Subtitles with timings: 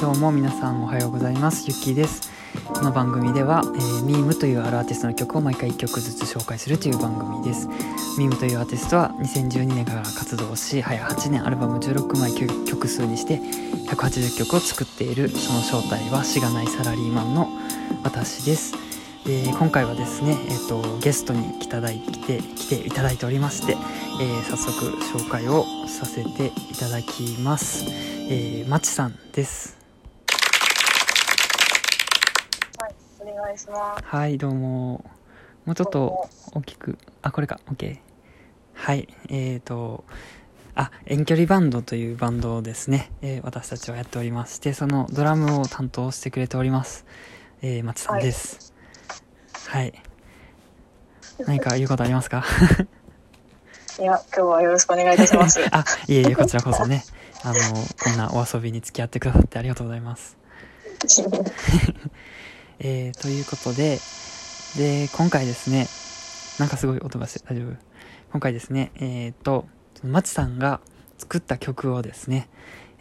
[0.00, 1.66] どうも皆さんおはようございます。
[1.68, 2.32] ゆきです。
[2.64, 7.68] この番組では、えー、ミームというあるアーティストの曲を毎回1曲ずつ紹介するという番組です。
[8.18, 13.40] ミームというアーティストは2012年から活動し早8年アルバム16枚曲数にして
[13.90, 15.28] 180曲を作っている。
[15.28, 17.50] その正体はしがないサラリーマンの
[18.02, 18.72] 私です。
[19.26, 23.76] で今回はですね、えーと、ゲストに来たい来て来ていただいておりまして、
[24.18, 27.84] えー、早速紹介をさせていただきます、
[28.30, 29.80] えー、まちさんです
[32.80, 34.04] はいお願いします。
[34.04, 35.04] はいどうも。
[35.66, 37.60] もうちょっと大きくあこれか。
[37.70, 37.98] OK
[38.74, 40.04] はいえーと
[40.74, 47.04] あ遠距離バンドというバンドをですね、えー、私たちはやっておりましてそのドラムを担当してくれております、
[47.60, 48.72] えー、まちさんです、
[49.66, 49.82] はい。
[49.82, 50.02] はい。
[51.40, 52.44] 何か言うことありますか？
[53.98, 55.60] いや、今日はよろしくお願いいたします。
[55.72, 57.04] あ、いえいえ、こちらこそね。
[57.42, 57.54] あの、
[58.02, 60.38] こんなお遊びに付き合ってくださってありがとうございます。
[62.82, 63.98] えー、ということで、
[64.76, 65.86] で、今回ですね、
[66.58, 67.76] なんかすごい音がして大丈夫？
[68.32, 69.66] 今回ですね、えっ、ー、と、
[70.02, 70.80] まちさんが
[71.18, 72.48] 作った曲をですね、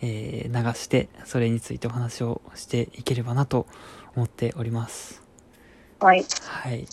[0.01, 3.67] えー、流して、それについてお話をしていければなと
[4.17, 5.23] 思っております。
[6.01, 6.25] はい。
[6.43, 6.85] はい。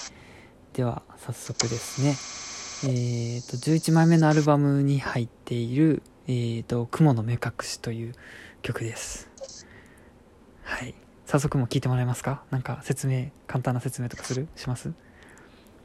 [0.72, 2.10] では、早速ですね。
[2.92, 8.14] えっ、ー、と、11枚目のアルバムに入っている、えっ、ー、と、雲の目隠しという
[8.62, 9.28] 曲です。
[10.62, 10.94] はい。
[11.26, 12.42] 早速も聞いてもらえますか？
[12.50, 14.48] なんか説明、簡単な説明とかする？
[14.56, 14.92] します？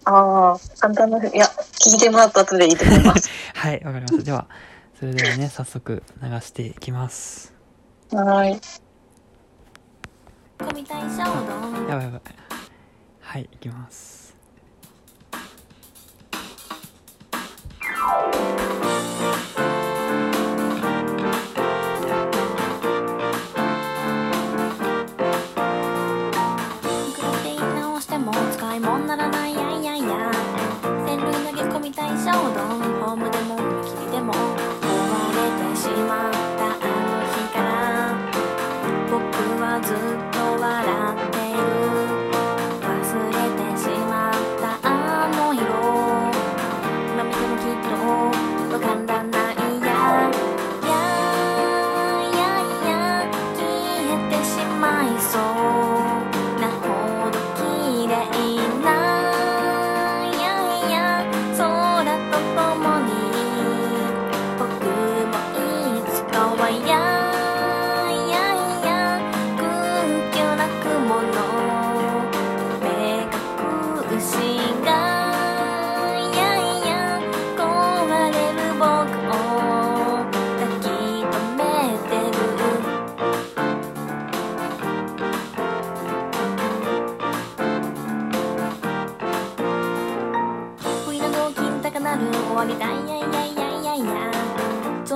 [0.05, 3.29] ああ、簡単な、いや、聞いてもらった後でいいと思います。
[3.55, 4.23] はい、わかりました。
[4.23, 4.47] では、
[4.99, 7.53] それではね、早速流していきます。
[8.11, 8.59] はい。
[10.59, 12.21] やばいやばい。
[13.21, 14.35] はいいきます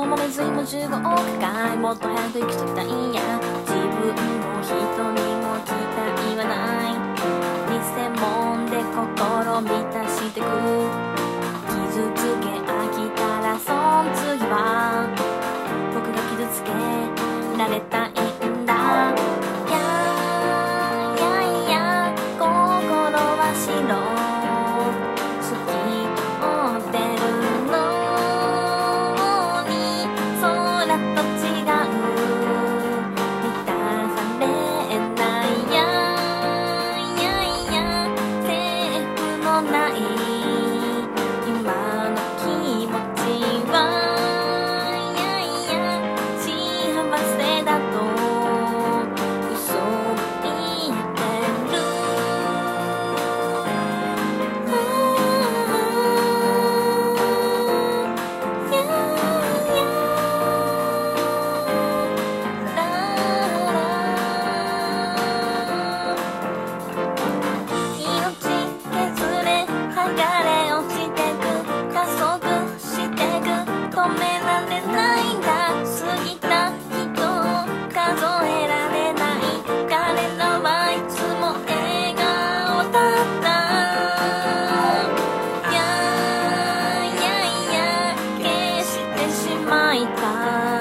[0.05, 2.85] も水も15億回もっと早く生きときたい。
[2.85, 3.21] んや
[3.65, 4.73] 自分も人
[5.13, 6.53] にも期待はな
[6.89, 6.93] い。
[7.71, 7.75] 偽
[8.13, 10.45] 物で心満たしてく。
[11.67, 12.54] 傷つけ
[90.05, 90.74] kita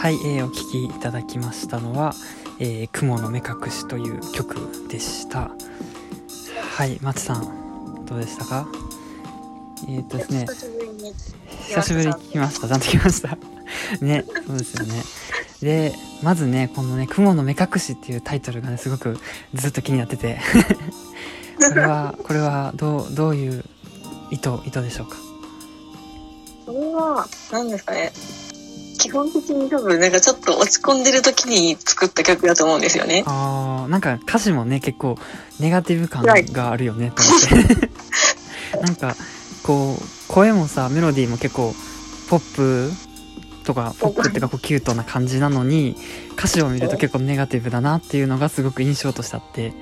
[0.00, 2.14] はい、えーお聴きいただきましたのは
[2.58, 4.56] 「えー雲の目隠し」という曲
[4.88, 5.50] でした。
[6.70, 8.66] はい松さんどうでしたか？
[9.88, 10.46] えーっとですね
[11.68, 12.66] 久しぶりに聞きました。
[12.66, 13.36] ちゃんと聞きました。
[14.00, 15.02] ねそうですよね。
[15.60, 19.18] でまずねこのね「雲の目隠し」っていうタイトルがねすごく
[19.52, 20.40] ずっと気になってて。
[21.60, 23.62] これはこれはどうどういう
[24.30, 25.16] 意図意図でしょうか？
[26.64, 28.10] これは何ですかね。
[29.10, 33.24] 基本的に多分なんかちょっと落ち込んでる時に作った曲だと思うんですよね。
[33.26, 35.16] あーなんか歌詞もね結構
[35.58, 37.90] ネガティブ感があるよねと思って。
[38.80, 39.16] なんか
[39.64, 41.74] こう声もさメロディーも結構
[42.28, 42.92] ポップ
[43.64, 45.96] とかポップっていうかこうキュートな感じなのに
[46.34, 49.72] 歌詞を見ると結構ネガティブだなっていうのがすごく印象としてあって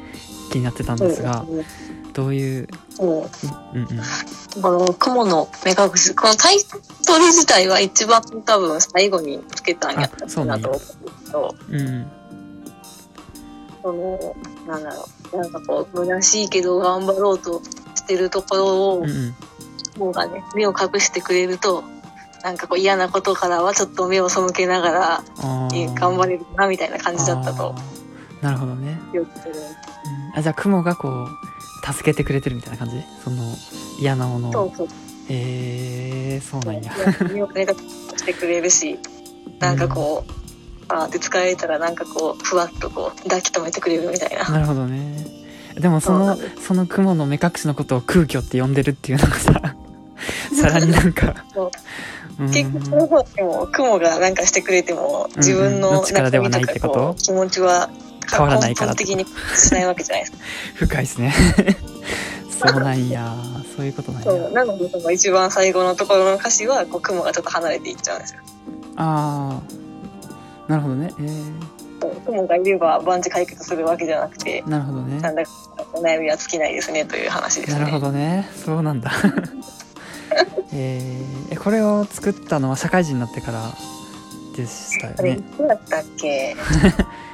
[0.51, 1.45] 気になってたんですが
[2.15, 3.29] どういううんうん
[4.61, 6.15] この雲の目隠し。
[6.15, 6.59] このタイ
[7.07, 12.11] トル自体は一番多分最後につけたんやったあそうなと思うんですけどうん
[13.83, 15.37] そのなんだろう。
[15.37, 17.63] なんかこう虚しいけど頑張ろうと
[17.95, 19.35] してるところをうんうん。
[19.95, 21.83] 雲がね目を隠してくれると
[22.43, 25.25] なんかこう嫌なことからはちょっと目を背けながら
[25.95, 27.75] 頑張れるなみたいな感じだったと
[28.43, 29.27] なるほどね、うん。
[30.35, 33.03] あじゃあ雲がこう助けてくれてるみたいな感じ？
[33.25, 33.43] その
[34.01, 34.53] 嫌なものを。
[34.53, 34.89] そうそう。
[35.31, 36.93] えー、そうなんや。
[37.33, 38.99] 目をしてくれるし
[39.61, 40.33] なんかこう、
[40.89, 44.49] あーって疲れたらなんかこうふわっとこう抱き留めてくれるみたいな。
[44.49, 45.27] なるほどね。
[45.79, 49.53] でもそのその雲の目隠しのことを空虚って呼んでるっていうのがさ
[50.61, 51.45] さらになんか
[52.51, 55.81] 結局その方でも雲がなんかしてくれても自分うん。
[55.81, 57.15] のの力ではないってこと？
[57.19, 57.91] 気持ちは
[58.31, 60.39] 変わらないから的にしないわけじゃないですか。
[60.75, 61.35] 深いですね。
[62.51, 63.35] そうなんや。
[63.77, 68.41] そういうことなんそうやなのでその一番最後のところの歌詞はこう雲がちょっと離れていっちゃうんですよ。
[68.97, 69.61] あ
[70.69, 71.13] あなるほどね。
[71.21, 75.21] えー、雲がいれば万事解決するわけじゃなくて、なるほどね。
[75.21, 75.51] なんだか
[75.95, 77.79] お悩みは尽きないですねという話ですね。
[77.79, 78.49] なるほどね。
[78.55, 79.13] そうなんだ。
[80.73, 81.53] えー。
[81.53, 83.73] えこれを作ったのは社会人になってから
[84.57, 86.57] でしたよあれいねつだったっけ？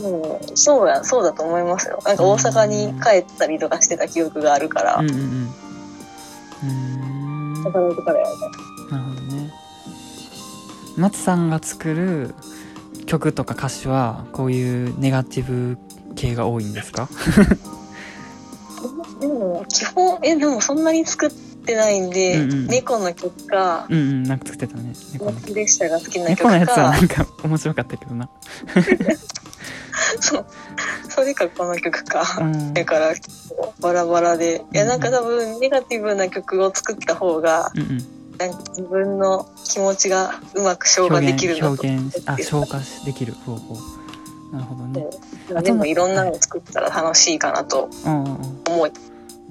[0.00, 2.00] でもそうやそうだと思いますよ。
[2.04, 5.54] なんか大阪に帰ったりとかしてた記憶があるから、うんうん
[6.64, 6.66] う
[7.60, 7.64] ん。
[7.64, 8.32] だからだからやね
[8.90, 9.52] なるほどね。
[10.96, 12.34] 松さんが作る
[13.06, 15.78] 曲とか歌詞はこういうネガティブ
[16.14, 17.08] 系が多いんですか？
[19.20, 22.66] でも基本えでもそんなに作ってないんで、うんうん。
[22.66, 24.22] 猫の曲かうんうん。
[24.24, 24.92] なんか作ってたね。
[25.12, 28.28] 猫の猫列車が好きな曲猫のやつはかなんか面白かったけどな
[30.20, 32.74] それかこの曲か、うん。
[32.74, 33.14] だから
[33.80, 34.64] バラバラで。
[34.72, 37.98] いやなんか多分ネガティブな曲を作った方がうんうん。
[38.38, 43.76] なんか自分の気持ちがうまく消化できるなと表現表現あ消化できる方法。
[44.52, 45.62] なるほどね。
[45.62, 48.62] でもいろんなの作ったら楽しいかなとうんうんうん。
[48.66, 48.92] 思い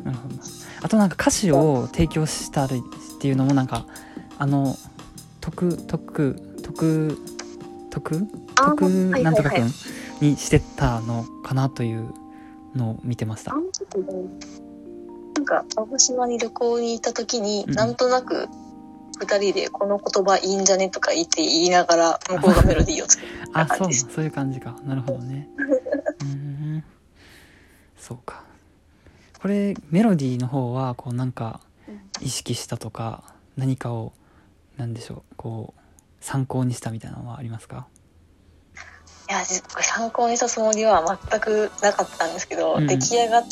[0.04, 0.36] なるほど。
[0.82, 2.84] あとなんか歌詞を提供したり
[3.16, 3.86] っていうのもなんか
[4.38, 4.76] あの
[5.40, 7.18] 徳徳徳
[7.90, 8.28] 徳？
[8.56, 9.12] あ徳？
[9.12, 9.70] はいなんとかくはいはい。
[9.70, 9.74] ん
[10.22, 12.14] にしてたのかなという
[12.76, 13.54] のを見てました。
[13.54, 13.60] な
[15.42, 17.74] んか鹿児島に旅行に行った時に、うん。
[17.74, 18.48] なんとなく
[19.20, 24.16] 二人でこの言葉いいんじゃねとか言って言いながら 向こうがメロディーを作ってたあそう感じです。
[24.16, 24.76] そういう感じか。
[24.86, 25.50] なるほどね。
[26.22, 26.28] うー
[26.78, 26.84] ん
[27.98, 28.44] そうか。
[29.42, 31.60] これメロディーの方はこうなんか
[32.22, 33.24] 意識したとか
[33.58, 34.14] 何かを
[34.78, 35.82] なんでしょうこう
[36.22, 37.88] 参考にしたみたいなのはありますか？
[39.30, 42.82] いや参考にしたつもりは全くなかったんですけど、うん。
[42.82, 43.44] うん出来上がっ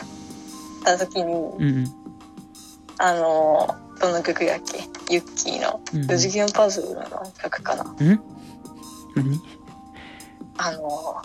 [0.84, 1.88] た時に、うんうん。
[2.98, 4.80] あのどの曲やっけ？
[5.14, 5.80] ユッキーの。
[5.94, 6.04] うん。
[6.04, 7.04] うん4次元パズルの
[7.42, 7.96] 曲かな、ん？
[7.98, 8.22] 何？
[10.58, 11.22] あの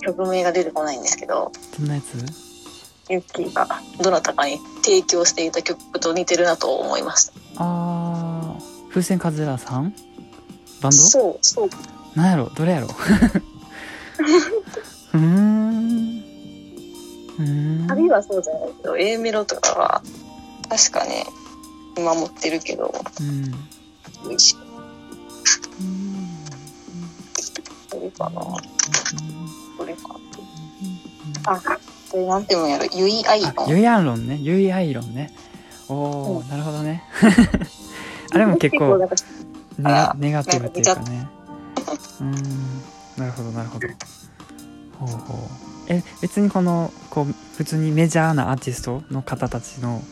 [0.00, 2.16] 曲名が出てこないんですけどどんなやつ？
[3.08, 3.68] ユッキーが
[4.02, 7.32] どなたかに提供していた曲と似てるなと思いました。
[7.58, 8.88] あー。
[8.88, 9.94] 風船カズラさん？
[10.80, 10.90] バンド？
[10.92, 11.70] そうそう
[12.16, 12.50] なんやろ？
[12.54, 12.88] どれやろ？
[15.14, 16.22] うーん。
[17.38, 17.86] うーん。
[17.86, 20.02] 旅はそうじゃないけど A メロとかは
[20.68, 21.24] 確かね
[21.96, 23.52] 今持ってるけどうん。
[27.90, 28.40] これかな？
[28.40, 30.16] これか
[31.44, 31.60] あ
[32.10, 32.84] これなんていうんやろ？
[32.86, 33.52] ユイアイロン？
[33.58, 34.36] あユイアイロンね。
[34.40, 35.30] ユイアイロンね。
[35.88, 36.48] おお、うん。
[36.48, 37.02] なるほどね。
[38.32, 41.28] あれも結構ネガティブっていうかね
[41.92, 42.32] うーん。
[43.16, 43.88] なるほどなるほど。
[44.98, 45.38] ほうほう。
[45.88, 50.02] え別にこのこう普通にメジャーなアーティストの方たちの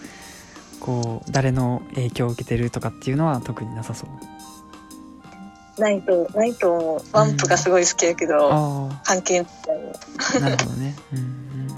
[0.81, 4.11] こう誰の影響を受けてるとかっていうのは特になさそう？
[5.81, 9.50] ナイト、ナイトもワンプがすごい好きやけど、あ関係ない。
[10.37, 10.95] あなるほどね。
[11.12, 11.69] うんうん。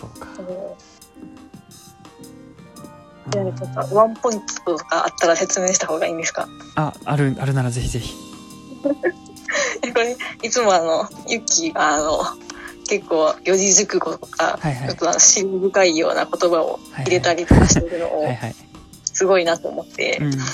[0.00, 0.28] そうか。
[3.30, 6.48] じゃあちょっとワンポイントとかあったら説明した方がいいんですか？
[6.76, 8.14] ああるあるならぜひぜひ。
[8.14, 8.33] え
[9.94, 12.24] これいつもあのユッキーがあの
[12.88, 14.88] 結構四字熟語とか、はいはい。
[14.88, 18.28] ちょっとあの心深いような言葉を入れたりとかしてるのを
[19.04, 20.32] すごいなと思って、うん。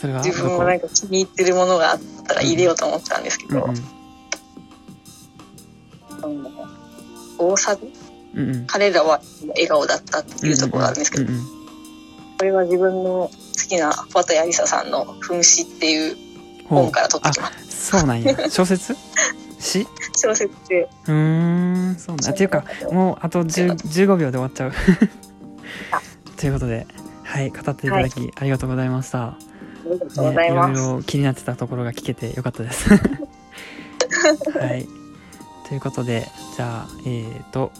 [0.00, 3.72] それは自分もなんか気に入ってるものがあったら入れようと思ってたんですけど、うんう
[6.28, 6.46] ん。
[7.38, 7.92] 大サビ？
[8.34, 8.66] うんうん。
[8.66, 11.64] 彼らは笑顔だったっていうところなんですけど、うんうん
[12.36, 13.30] これは自分の好
[13.68, 16.16] きな綿谷りささんの「噴死」っていう
[16.74, 18.50] 本から取ってきま そうなんや。
[18.50, 18.96] 小説？
[19.58, 19.86] 詩？
[20.16, 24.72] 小説でうーんそうなんっていうかもうあと10 15秒で終わっちゃう。
[26.36, 26.86] ということで
[27.22, 29.38] はい語っていただきありがとうございました、あ
[29.84, 30.80] りがとうござね、います。
[30.80, 32.90] いろいろ気になってたところが聞けてよかったです。
[34.58, 34.86] はい。
[35.68, 37.72] ということでじゃあえっ、と